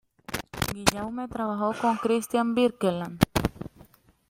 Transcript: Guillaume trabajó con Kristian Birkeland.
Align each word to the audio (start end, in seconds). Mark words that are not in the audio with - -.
Guillaume 0.73 1.27
trabajó 1.27 1.75
con 1.79 1.95
Kristian 1.97 2.55
Birkeland. 2.55 3.21